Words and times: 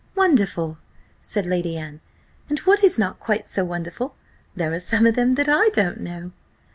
"Wonderful!" 0.15 0.79
said 1.19 1.45
Lady 1.45 1.77
Anne; 1.77 2.01
"and 2.49 2.57
what 2.61 2.83
is 2.83 2.97
not 2.97 3.19
quite 3.19 3.47
so 3.47 3.63
wonderful, 3.63 4.15
there 4.55 4.73
are 4.73 4.79
some 4.79 5.05
of 5.05 5.13
them 5.13 5.35
that 5.35 5.47
I 5.47 5.69
don't 5.73 5.99
know." 5.99 6.31